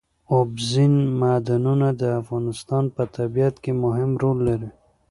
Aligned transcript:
اوبزین 0.33 0.93
معدنونه 1.19 1.87
د 2.01 2.03
افغانستان 2.21 2.83
په 2.95 3.03
طبیعت 3.17 3.55
کې 3.63 3.71
مهم 3.83 4.11
رول 4.21 4.37
لري. 4.49 4.69